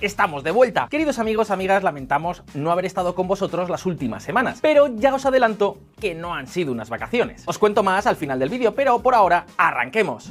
[0.00, 0.88] estamos de vuelta.
[0.88, 5.26] Queridos amigos, amigas, lamentamos no haber estado con vosotros las últimas semanas, pero ya os
[5.26, 7.42] adelanto que no han sido unas vacaciones.
[7.46, 10.30] Os cuento más al final del vídeo, pero por ahora, arranquemos.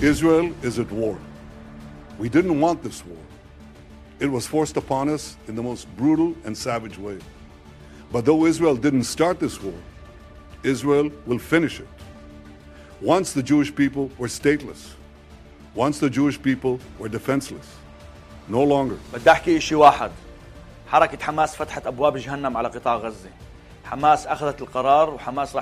[0.00, 1.16] Israel is at war.
[2.18, 3.18] We didn't want this war.
[4.20, 7.18] It was forced upon us in the most brutal and savage way.
[8.12, 9.74] But though Israel didn't start this war,
[10.63, 11.87] Israel will finish it.
[13.01, 14.81] Once the Jewish people were stateless,
[15.75, 17.67] once the Jewish people were defenseless,
[18.49, 18.97] no longer.
[19.13, 20.11] بدي احكي شيء واحد
[20.87, 23.29] حركة حماس فتحت ابواب جهنم على قطاع غزة
[23.88, 25.54] Hamas Hamas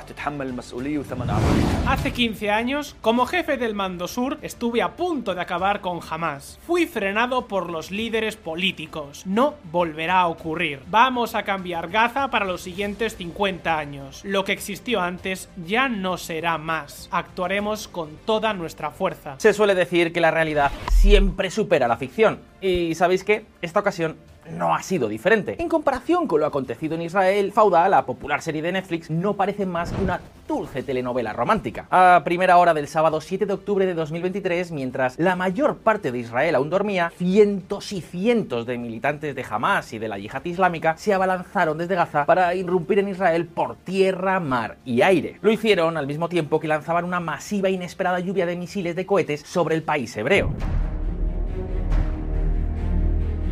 [1.86, 6.58] Hace 15 años, como jefe del mando sur, estuve a punto de acabar con Hamas.
[6.66, 9.26] Fui frenado por los líderes políticos.
[9.26, 10.80] No volverá a ocurrir.
[10.86, 14.22] Vamos a cambiar Gaza para los siguientes 50 años.
[14.24, 17.08] Lo que existió antes ya no será más.
[17.10, 19.34] Actuaremos con toda nuestra fuerza.
[19.38, 22.40] Se suele decir que la realidad siempre supera la ficción.
[22.60, 23.44] Y ¿sabéis qué?
[23.60, 24.16] Esta ocasión
[24.50, 25.56] no ha sido diferente.
[25.58, 29.66] En comparación con lo acontecido en Israel, Fauda, la popular serie de Netflix, no parece
[29.66, 31.86] más que una dulce telenovela romántica.
[31.90, 36.18] A primera hora del sábado 7 de octubre de 2023, mientras la mayor parte de
[36.18, 40.96] Israel aún dormía, cientos y cientos de militantes de Hamas y de la yihad islámica
[40.96, 45.38] se abalanzaron desde Gaza para irrumpir en Israel por tierra, mar y aire.
[45.40, 49.06] Lo hicieron al mismo tiempo que lanzaban una masiva e inesperada lluvia de misiles de
[49.06, 50.52] cohetes sobre el país hebreo.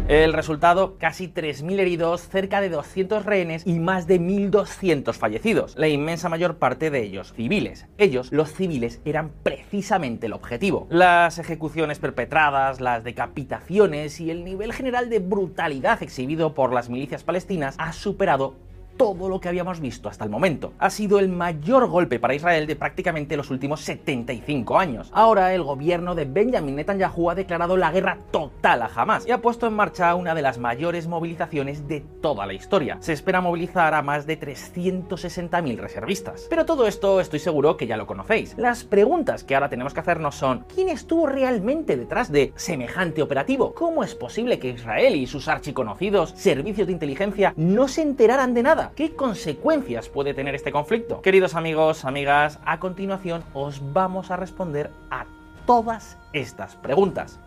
[0.09, 5.87] El resultado, casi 3.000 heridos, cerca de 200 rehenes y más de 1.200 fallecidos, la
[5.87, 7.87] inmensa mayor parte de ellos civiles.
[7.99, 10.89] Ellos, los civiles, eran precisamente el objetivo.
[10.91, 17.23] Las ejecuciones perpetradas, las decapitaciones y el nivel general de brutalidad exhibido por las milicias
[17.23, 18.57] palestinas ha superado
[18.97, 20.73] todo lo que habíamos visto hasta el momento.
[20.79, 25.11] Ha sido el mayor golpe para Israel de prácticamente los últimos 75 años.
[25.13, 29.43] Ahora el gobierno de Benjamin Netanyahu ha declarado la guerra total a Hamas y ha
[29.43, 32.99] puesto en marcha una de las mayores movilizaciones de toda la historia.
[33.01, 36.47] Se espera movilizar a más de 360.000 reservistas.
[36.49, 38.57] Pero todo esto estoy seguro que ya lo conocéis.
[38.57, 43.75] Las preguntas que ahora tenemos que hacernos son ¿quién estuvo realmente detrás de semejante operativo?
[43.75, 48.63] ¿Cómo es posible que Israel y sus archiconocidos servicios de inteligencia no se enteraran de
[48.63, 48.82] nada?
[48.91, 51.23] ¿Qué consecuencias puede tener este conflicto?
[51.23, 55.27] Queridos amigos, amigas, a continuación os vamos a responder a
[55.67, 57.39] todas estas preguntas.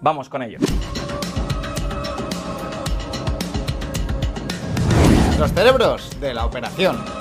[0.00, 0.58] Vamos con ello.
[5.38, 7.13] Los cerebros de la operación.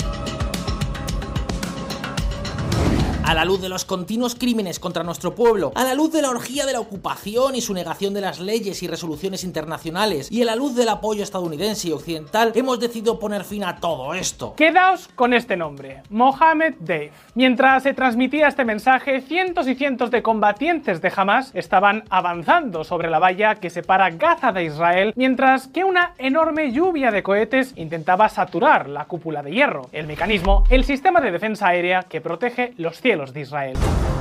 [3.25, 6.29] A la luz de los continuos crímenes contra nuestro pueblo, a la luz de la
[6.29, 10.45] orgía de la ocupación y su negación de las leyes y resoluciones internacionales, y a
[10.45, 14.55] la luz del apoyo estadounidense y occidental, hemos decidido poner fin a todo esto.
[14.55, 17.13] Quedaos con este nombre, Mohammed Dave.
[17.33, 23.09] Mientras se transmitía este mensaje, cientos y cientos de combatientes de Hamas estaban avanzando sobre
[23.09, 28.27] la valla que separa Gaza de Israel, mientras que una enorme lluvia de cohetes intentaba
[28.27, 32.99] saturar la cúpula de hierro, el mecanismo, el sistema de defensa aérea que protege los
[32.99, 34.12] cielos de Israel.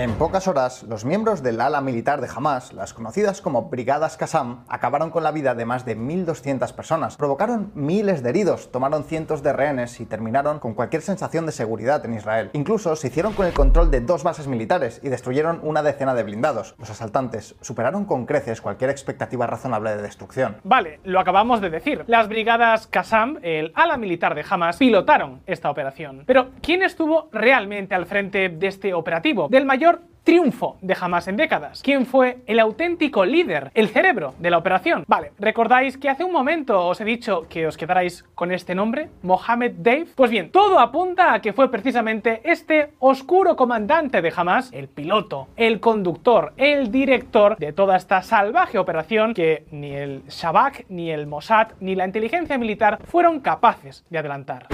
[0.00, 4.64] En pocas horas, los miembros del ala militar de Hamas, las conocidas como Brigadas Qassam,
[4.68, 9.42] acabaron con la vida de más de 1.200 personas, provocaron miles de heridos, tomaron cientos
[9.42, 12.50] de rehenes y terminaron con cualquier sensación de seguridad en Israel.
[12.52, 16.22] Incluso se hicieron con el control de dos bases militares y destruyeron una decena de
[16.22, 16.76] blindados.
[16.78, 20.58] Los asaltantes superaron con creces cualquier expectativa razonable de destrucción.
[20.62, 22.04] Vale, lo acabamos de decir.
[22.06, 26.22] Las brigadas Qassam, el ala militar de Hamas, pilotaron esta operación.
[26.24, 29.48] Pero, ¿quién estuvo realmente al frente de este operativo?
[29.48, 29.87] Del mayor
[30.28, 31.80] triunfo de Hamas en décadas.
[31.82, 35.04] ¿Quién fue el auténtico líder, el cerebro de la operación?
[35.06, 39.08] Vale, ¿recordáis que hace un momento os he dicho que os quedarais con este nombre?
[39.22, 40.08] Mohammed Dave.
[40.14, 45.48] Pues bien, todo apunta a que fue precisamente este oscuro comandante de Hamas, el piloto,
[45.56, 51.26] el conductor, el director de toda esta salvaje operación que ni el Shabak, ni el
[51.26, 54.66] Mossad, ni la inteligencia militar fueron capaces de adelantar.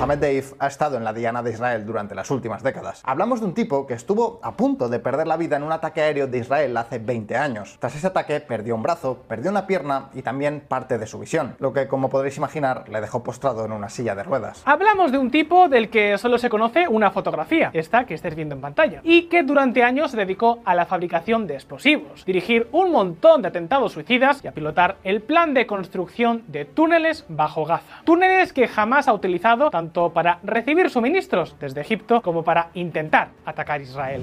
[0.00, 3.02] Mohamed Dave ha estado en la diana de Israel durante las últimas décadas.
[3.04, 6.00] Hablamos de un tipo que estuvo a punto de perder la vida en un ataque
[6.00, 7.76] aéreo de Israel hace 20 años.
[7.80, 11.54] Tras ese ataque perdió un brazo, perdió una pierna y también parte de su visión,
[11.58, 14.62] lo que como podréis imaginar le dejó postrado en una silla de ruedas.
[14.64, 18.54] Hablamos de un tipo del que solo se conoce una fotografía, esta que estáis viendo
[18.54, 22.90] en pantalla, y que durante años se dedicó a la fabricación de explosivos, dirigir un
[22.90, 28.00] montón de atentados suicidas y a pilotar el plan de construcción de túneles bajo Gaza.
[28.04, 33.80] Túneles que jamás ha utilizado tanto para recibir suministros desde Egipto como para intentar atacar
[33.80, 34.22] Israel.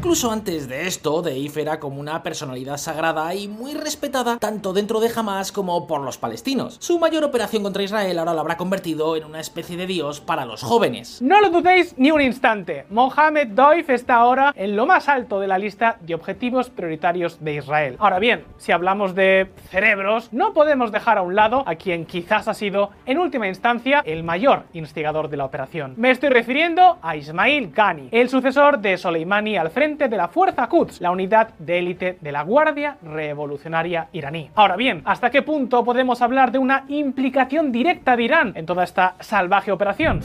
[0.00, 4.98] Incluso antes de esto, Deif era como una personalidad sagrada y muy respetada tanto dentro
[4.98, 6.78] de Hamas como por los palestinos.
[6.80, 10.46] Su mayor operación contra Israel ahora lo habrá convertido en una especie de dios para
[10.46, 11.20] los jóvenes.
[11.20, 15.48] No lo dudéis ni un instante, Mohamed Doif está ahora en lo más alto de
[15.48, 17.96] la lista de objetivos prioritarios de Israel.
[17.98, 22.48] Ahora bien, si hablamos de cerebros, no podemos dejar a un lado a quien quizás
[22.48, 25.92] ha sido, en última instancia, el mayor instigador de la operación.
[25.98, 30.68] Me estoy refiriendo a Ismail Ghani, el sucesor de Soleimani al frente de la Fuerza
[30.68, 34.50] Quds, la unidad de élite de la Guardia Revolucionaria iraní.
[34.54, 38.84] Ahora bien, ¿hasta qué punto podemos hablar de una implicación directa de Irán en toda
[38.84, 40.20] esta salvaje operación?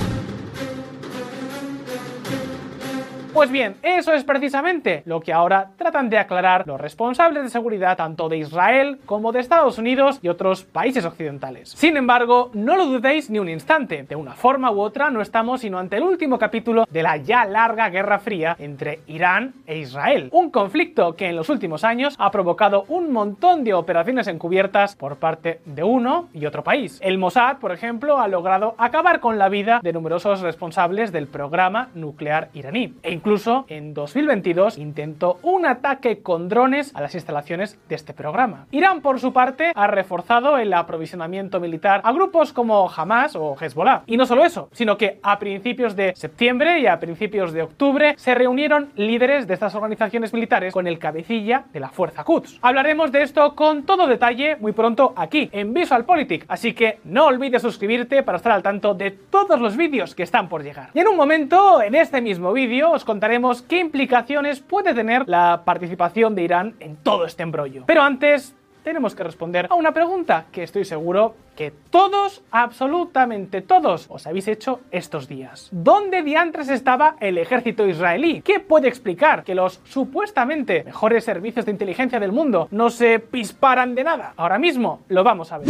[3.35, 7.97] Pues bien, eso es precisamente lo que ahora tratan de aclarar los responsables de seguridad
[7.97, 11.71] tanto de Israel como de Estados Unidos y otros países occidentales.
[11.71, 15.59] Sin embargo, no lo dudéis ni un instante, de una forma u otra no estamos
[15.59, 20.29] sino ante el último capítulo de la ya larga Guerra Fría entre Irán e Israel,
[20.31, 25.17] un conflicto que en los últimos años ha provocado un montón de operaciones encubiertas por
[25.17, 26.99] parte de uno y otro país.
[27.01, 31.89] El Mossad, por ejemplo, ha logrado acabar con la vida de numerosos responsables del programa
[31.95, 32.93] nuclear iraní
[33.25, 38.67] incluso en 2022 intentó un ataque con drones a las instalaciones de este programa.
[38.69, 44.03] Irán, por su parte, ha reforzado el aprovisionamiento militar a grupos como Hamas o Hezbollah.
[44.05, 48.13] Y no solo eso, sino que a principios de septiembre y a principios de octubre
[48.15, 52.59] se reunieron líderes de estas organizaciones militares con el cabecilla de la Fuerza Quds.
[52.61, 57.63] Hablaremos de esto con todo detalle muy pronto aquí, en VisualPolitik, así que no olvides
[57.63, 60.91] suscribirte para estar al tanto de todos los vídeos que están por llegar.
[60.93, 65.61] Y en un momento, en este mismo vídeo, os contaremos qué implicaciones puede tener la
[65.63, 67.85] participación de Irán en todo este embrollo.
[67.87, 68.53] Pero antes,
[68.83, 74.49] tenemos que responder a una pregunta que estoy seguro que todos, absolutamente todos, os habéis
[74.49, 75.69] hecho estos días.
[75.71, 78.41] ¿Dónde diantres estaba el ejército israelí?
[78.41, 83.95] ¿Qué puede explicar que los supuestamente mejores servicios de inteligencia del mundo no se pisparan
[83.95, 84.33] de nada?
[84.35, 85.69] Ahora mismo lo vamos a ver.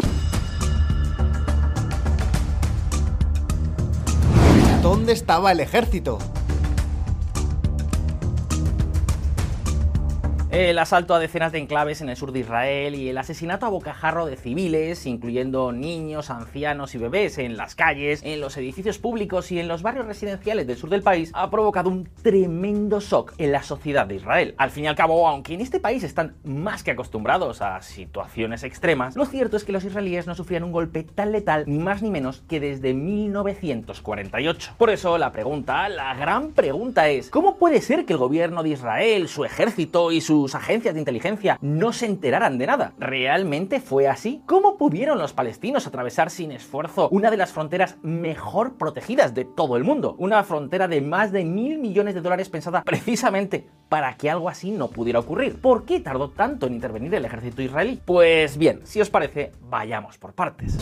[4.81, 6.18] ¿Dónde estaba el ejército?
[10.56, 13.69] El asalto a decenas de enclaves en el sur de Israel y el asesinato a
[13.69, 19.52] bocajarro de civiles, incluyendo niños, ancianos y bebés en las calles, en los edificios públicos
[19.52, 23.52] y en los barrios residenciales del sur del país, ha provocado un tremendo shock en
[23.52, 24.56] la sociedad de Israel.
[24.57, 28.63] Al fin y al cabo, aunque en este país están más que acostumbrados a situaciones
[28.63, 32.01] extremas, lo cierto es que los israelíes no sufrían un golpe tan letal ni más
[32.01, 34.75] ni menos que desde 1948.
[34.78, 38.69] Por eso la pregunta, la gran pregunta es, ¿cómo puede ser que el gobierno de
[38.69, 42.94] Israel, su ejército y sus agencias de inteligencia no se enteraran de nada.
[43.00, 44.44] ¿Realmente fue así?
[44.45, 49.75] ¿Cómo pudieron los palestinos atravesar sin esfuerzo una de las fronteras mejor protegidas de todo
[49.75, 50.13] el mundo?
[50.19, 54.69] Una frontera de más de mil millones de dólares pensada precisamente para que algo así
[54.69, 55.59] no pudiera ocurrir.
[55.59, 58.00] ¿Por qué tardó tanto en intervenir el ejército israelí?
[58.06, 60.77] Pues bien, si os parece, vayamos por partes.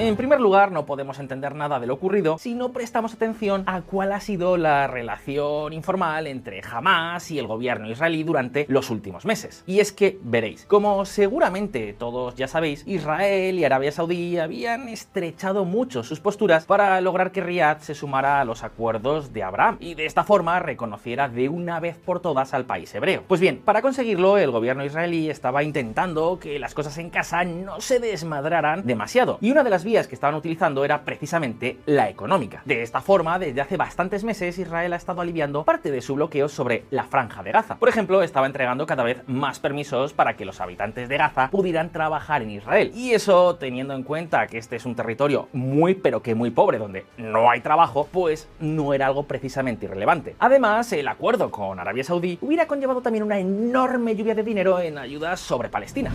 [0.00, 3.80] En primer lugar, no podemos entender nada de lo ocurrido si no prestamos atención a
[3.80, 9.24] cuál ha sido la relación informal entre Hamas y el gobierno israelí durante los últimos
[9.24, 9.64] meses.
[9.66, 15.64] Y es que, veréis, como seguramente todos ya sabéis, Israel y Arabia Saudí habían estrechado
[15.64, 19.94] mucho sus posturas para lograr que Riyadh se sumara a los acuerdos de Abraham y
[19.94, 23.24] de esta forma reconociera de una vez por todas al país hebreo.
[23.26, 27.80] Pues bien, para conseguirlo, el gobierno israelí estaba intentando que las cosas en casa no
[27.80, 29.38] se desmadraran demasiado.
[29.40, 32.60] Y una de las que estaban utilizando era precisamente la económica.
[32.66, 36.48] De esta forma, desde hace bastantes meses, Israel ha estado aliviando parte de su bloqueo
[36.50, 37.76] sobre la franja de Gaza.
[37.76, 41.90] Por ejemplo, estaba entregando cada vez más permisos para que los habitantes de Gaza pudieran
[41.90, 42.92] trabajar en Israel.
[42.94, 46.76] Y eso, teniendo en cuenta que este es un territorio muy pero que muy pobre,
[46.76, 50.36] donde no hay trabajo, pues no era algo precisamente irrelevante.
[50.38, 54.98] Además, el acuerdo con Arabia Saudí hubiera conllevado también una enorme lluvia de dinero en
[54.98, 56.12] ayudas sobre Palestina.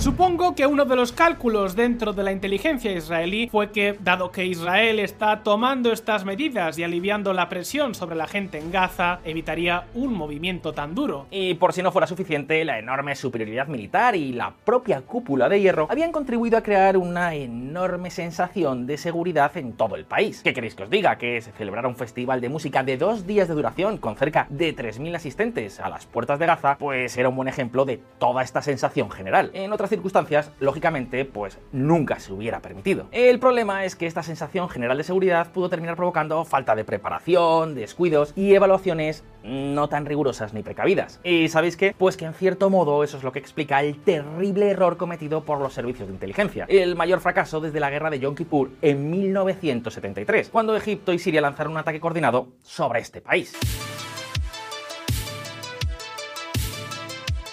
[0.00, 4.46] Supongo que uno de los cálculos dentro de la inteligencia israelí fue que, dado que
[4.46, 9.84] Israel está tomando estas medidas y aliviando la presión sobre la gente en Gaza, evitaría
[9.92, 11.26] un movimiento tan duro.
[11.30, 15.60] Y por si no fuera suficiente, la enorme superioridad militar y la propia cúpula de
[15.60, 20.40] hierro habían contribuido a crear una enorme sensación de seguridad en todo el país.
[20.42, 21.18] ¿Qué queréis que os diga?
[21.18, 24.74] Que se celebrara un festival de música de dos días de duración con cerca de
[24.74, 28.62] 3.000 asistentes a las puertas de Gaza, pues era un buen ejemplo de toda esta
[28.62, 29.50] sensación general.
[29.52, 33.08] En otras circunstancias, lógicamente, pues nunca se hubiera permitido.
[33.12, 37.74] El problema es que esta sensación general de seguridad pudo terminar provocando falta de preparación,
[37.74, 41.20] descuidos y evaluaciones no tan rigurosas ni precavidas.
[41.24, 41.94] ¿Y sabéis qué?
[41.96, 45.60] Pues que en cierto modo eso es lo que explica el terrible error cometido por
[45.60, 46.66] los servicios de inteligencia.
[46.68, 51.40] El mayor fracaso desde la guerra de Yom Kippur en 1973, cuando Egipto y Siria
[51.40, 53.56] lanzaron un ataque coordinado sobre este país.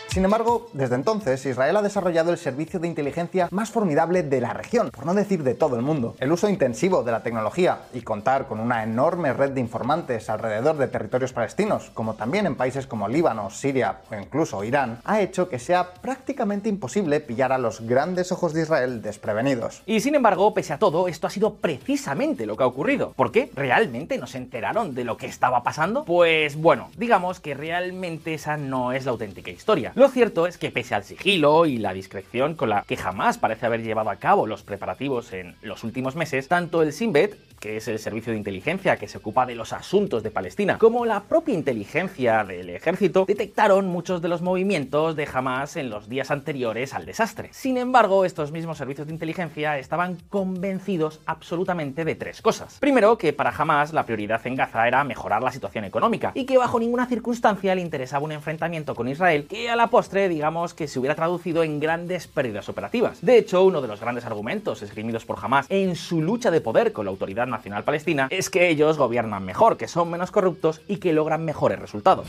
[0.08, 4.54] Sin embargo, desde entonces, Israel ha desarrollado el servicio de inteligencia más formidable de la
[4.54, 6.16] región, por no decir de todo el mundo.
[6.20, 10.78] El uso intensivo de la tecnología y contar con una enorme red de informantes alrededor
[10.78, 15.50] de territorios palestinos, como también en países como Líbano, Siria o incluso Irán, ha hecho
[15.50, 19.84] que sea prácticamente imposible pillar a los grandes ojos de Israel desprevenidos.
[19.86, 23.14] Y sin embargo, pese a todo, esto ha sido precisamente lo que ha ocurrido.
[23.16, 23.52] ¿Por qué?
[23.56, 26.06] ¿Realmente no se enteraron de lo que estaba pasando?
[26.06, 29.94] Pues bueno, digamos que realmente esa no es la auténtica historia.
[30.08, 33.66] Lo cierto es que pese al sigilo y la discreción con la que jamás parece
[33.66, 37.38] haber llevado a cabo los preparativos en los últimos meses, tanto el Simbet,
[37.68, 41.06] que es el servicio de inteligencia que se ocupa de los asuntos de Palestina, como
[41.06, 46.32] la propia inteligencia del ejército, detectaron muchos de los movimientos de Hamas en los días
[46.32, 47.50] anteriores al desastre.
[47.52, 52.78] Sin embargo, estos mismos servicios de inteligencia estaban convencidos absolutamente de tres cosas.
[52.80, 56.58] Primero, que para Hamas la prioridad en Gaza era mejorar la situación económica y que
[56.58, 60.88] bajo ninguna circunstancia le interesaba un enfrentamiento con Israel que a la postre, digamos que
[60.88, 63.20] se hubiera traducido en grandes pérdidas operativas.
[63.22, 66.94] De hecho, uno de los grandes argumentos esgrimidos por Hamas en su lucha de poder
[66.94, 70.98] con la Autoridad Nacional Palestina es que ellos gobiernan mejor, que son menos corruptos y
[70.98, 72.28] que logran mejores resultados.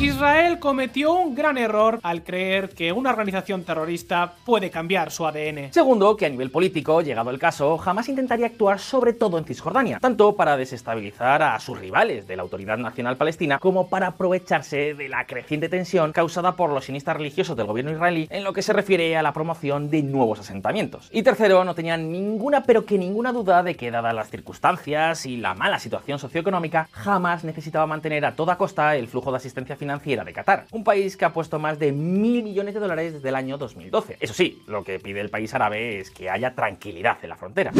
[0.00, 5.72] Israel cometió un gran error al creer que una organización terrorista puede cambiar su ADN.
[5.72, 10.00] Segundo, que a nivel político, llegado el caso, jamás intentaría actuar sobre todo en Cisjordania,
[10.00, 15.08] tanto para desestabilizar a sus rivales de la Autoridad Nacional Palestina como para aprovecharse de
[15.08, 18.72] la creciente tensión causada por los sionistas religiosos del gobierno israelí en lo que se
[18.72, 21.08] refiere a la promoción de nuevos asentamientos.
[21.12, 25.36] Y tercero, no tenían ninguna pero que ninguna duda de que dadas las circunstancias y
[25.36, 30.24] la mala situación socioeconómica, jamás necesitaba mantener a toda costa el flujo de asistencia financiera
[30.24, 33.36] de Qatar, un país que ha puesto más de mil millones de dólares desde el
[33.36, 34.16] año 2012.
[34.18, 37.70] Eso sí, lo que pide el país árabe es que haya tranquilidad en la frontera.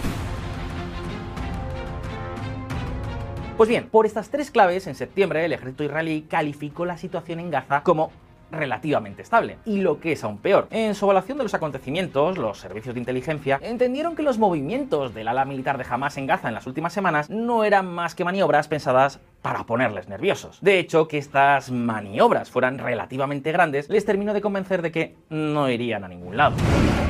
[3.57, 7.51] Pues bien, por estas tres claves, en septiembre el ejército israelí calificó la situación en
[7.51, 8.13] Gaza como
[8.51, 9.59] relativamente estable.
[9.65, 13.01] Y lo que es aún peor, en su evaluación de los acontecimientos, los servicios de
[13.01, 16.93] inteligencia entendieron que los movimientos del ala militar de Hamas en Gaza en las últimas
[16.93, 20.57] semanas no eran más que maniobras pensadas para ponerles nerviosos.
[20.63, 25.69] De hecho, que estas maniobras fueran relativamente grandes les terminó de convencer de que no
[25.69, 26.57] irían a ningún lado.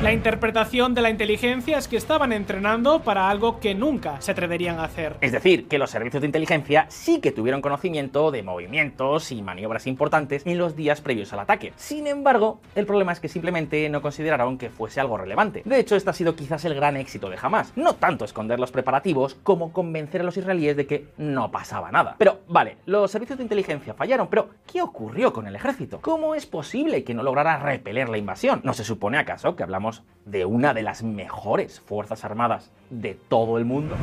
[0.03, 4.79] La interpretación de la inteligencia es que estaban entrenando para algo que nunca se atreverían
[4.79, 5.15] a hacer.
[5.21, 9.87] Es decir, que los servicios de inteligencia sí que tuvieron conocimiento de movimientos y maniobras
[9.87, 11.71] importantes en los días previos al ataque.
[11.77, 15.61] Sin embargo, el problema es que simplemente no consideraron que fuese algo relevante.
[15.63, 17.71] De hecho, este ha sido quizás el gran éxito de Hamas.
[17.77, 22.17] No tanto esconder los preparativos como convencer a los israelíes de que no pasaba nada.
[22.25, 25.99] Pero, vale, los servicios de inteligencia fallaron, pero ¿qué ocurrió con el ejército?
[26.01, 28.61] ¿Cómo es posible que no lograra repeler la invasión?
[28.63, 33.59] ¿No se supone acaso que hablamos de una de las mejores fuerzas armadas de todo
[33.59, 33.95] el mundo?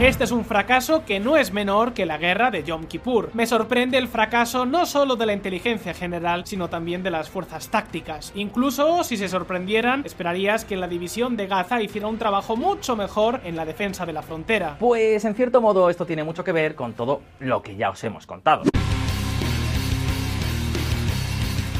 [0.00, 3.30] Este es un fracaso que no es menor que la guerra de Yom Kippur.
[3.32, 7.68] Me sorprende el fracaso no solo de la inteligencia general, sino también de las fuerzas
[7.68, 8.32] tácticas.
[8.34, 13.40] Incluso si se sorprendieran, esperarías que la división de Gaza hiciera un trabajo mucho mejor
[13.44, 14.76] en la defensa de la frontera.
[14.80, 18.02] Pues en cierto modo esto tiene mucho que ver con todo lo que ya os
[18.04, 18.62] hemos contado.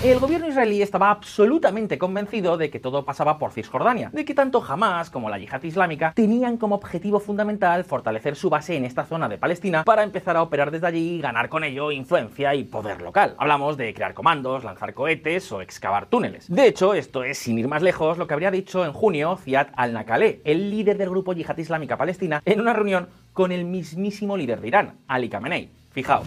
[0.04, 4.62] El gobierno israelí estaba absolutamente convencido de que todo pasaba por Cisjordania, de que tanto
[4.62, 9.30] Hamas como la yihad islámica tenían como objetivo fundamental fortalecer su base en esta zona
[9.30, 13.00] de Palestina para empezar a operar desde allí y ganar con ello influencia y poder
[13.00, 13.34] local.
[13.38, 16.52] Hablamos de crear comandos, lanzar cohetes o excavar túneles.
[16.52, 19.68] De hecho, esto es, sin ir más lejos, lo que habría dicho en junio Ziad
[19.74, 24.60] al-Nakaleh, el líder del grupo yihad islámica palestina, en una reunión con el mismísimo líder
[24.60, 25.70] de Irán, Ali Khamenei.
[25.92, 26.26] Fijaos.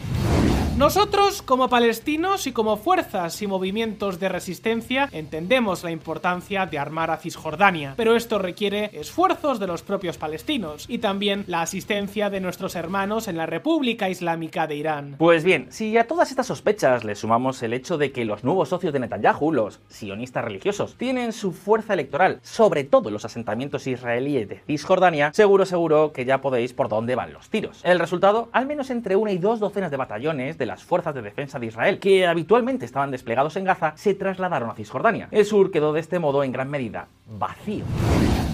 [0.77, 7.09] Nosotros, como palestinos y como fuerzas y movimientos de resistencia, entendemos la importancia de armar
[7.09, 12.41] a Cisjordania, pero esto requiere esfuerzos de los propios palestinos y también la asistencia de
[12.41, 15.15] nuestros hermanos en la República Islámica de Irán.
[15.17, 18.69] Pues bien, si a todas estas sospechas le sumamos el hecho de que los nuevos
[18.69, 23.87] socios de Netanyahu, los sionistas religiosos, tienen su fuerza electoral, sobre todo en los asentamientos
[23.87, 27.81] israelíes de Cisjordania, seguro seguro que ya podéis por dónde van los tiros.
[27.83, 31.21] El resultado, al menos entre una y dos docenas de batallones de las fuerzas de
[31.21, 35.27] defensa de Israel, que habitualmente estaban desplegados en Gaza, se trasladaron a Cisjordania.
[35.31, 37.85] El sur quedó de este modo en gran medida vacío.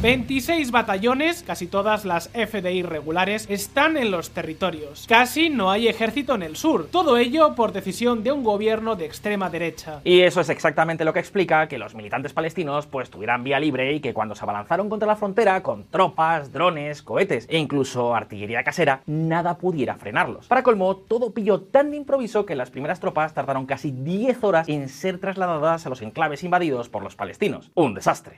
[0.04, 5.06] 26 batallones, casi todas las FDI regulares, están en los territorios.
[5.08, 6.90] Casi no hay ejército en el sur.
[6.92, 10.02] Todo ello por decisión de un gobierno de extrema derecha.
[10.04, 13.94] Y eso es exactamente lo que explica que los militantes palestinos pues tuvieran vía libre
[13.94, 18.66] y que cuando se abalanzaron contra la frontera con tropas, drones, cohetes e incluso artillería
[18.66, 20.48] casera, nada pudiera frenarlos.
[20.48, 24.68] Para colmo, todo pilló tan de improviso que las primeras tropas tardaron casi 10 horas
[24.68, 27.72] en ser trasladadas a los enclaves invadidos por los palestinos.
[27.74, 28.36] Un desastre.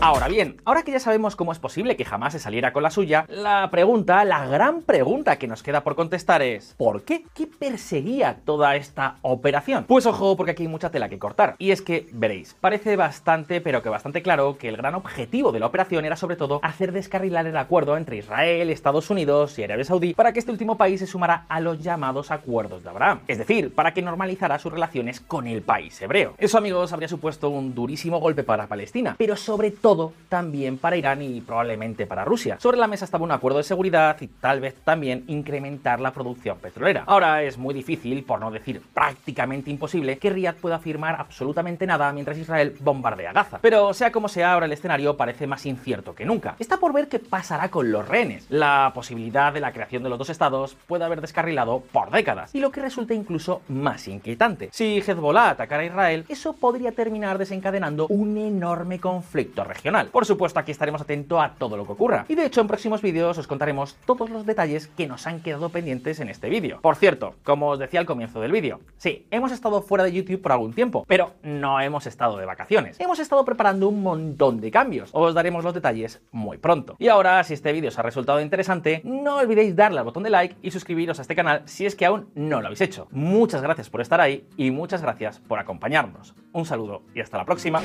[0.00, 2.90] Ahora bien, ahora que ya sabemos cómo es posible que jamás se saliera con la
[2.90, 7.24] suya, la pregunta, la gran pregunta que nos queda por contestar es ¿por qué?
[7.34, 9.86] ¿Qué perseguía toda esta operación?
[9.88, 11.56] Pues ojo, porque aquí hay mucha tela que cortar.
[11.58, 15.58] Y es que, veréis, parece bastante, pero que bastante claro, que el gran objetivo de
[15.58, 19.84] la operación era sobre todo hacer descarrilar el acuerdo entre Israel, Estados Unidos y Arabia
[19.84, 23.22] Saudí para que este último país se sumara a los llamados acuerdos de Abraham.
[23.26, 26.34] Es decir, para que normalizara sus relaciones con el país hebreo.
[26.38, 30.98] Eso, amigos, habría supuesto un durísimo golpe para Palestina, pero sobre todo todo también para
[30.98, 32.58] Irán y probablemente para Rusia.
[32.60, 36.58] Sobre la mesa estaba un acuerdo de seguridad y tal vez también incrementar la producción
[36.58, 37.04] petrolera.
[37.06, 42.12] Ahora es muy difícil, por no decir prácticamente imposible, que Riyadh pueda afirmar absolutamente nada
[42.12, 43.60] mientras Israel bombardea Gaza.
[43.62, 46.56] Pero sea como sea, ahora el escenario parece más incierto que nunca.
[46.58, 48.44] Está por ver qué pasará con los rehenes.
[48.50, 52.54] La posibilidad de la creación de los dos estados puede haber descarrilado por décadas.
[52.54, 54.68] Y lo que resulta incluso más inquietante.
[54.70, 59.64] Si Hezbollah atacara a Israel, eso podría terminar desencadenando un enorme conflicto
[60.12, 62.24] por supuesto, aquí estaremos atentos a todo lo que ocurra.
[62.28, 65.68] Y de hecho, en próximos vídeos os contaremos todos los detalles que nos han quedado
[65.70, 66.80] pendientes en este vídeo.
[66.80, 70.42] Por cierto, como os decía al comienzo del vídeo, sí, hemos estado fuera de YouTube
[70.42, 72.98] por algún tiempo, pero no hemos estado de vacaciones.
[73.00, 75.10] Hemos estado preparando un montón de cambios.
[75.12, 76.96] Os daremos los detalles muy pronto.
[76.98, 80.30] Y ahora, si este vídeo os ha resultado interesante, no olvidéis darle al botón de
[80.30, 83.08] like y suscribiros a este canal si es que aún no lo habéis hecho.
[83.10, 86.34] Muchas gracias por estar ahí y muchas gracias por acompañarnos.
[86.52, 87.80] Un saludo y hasta la próxima.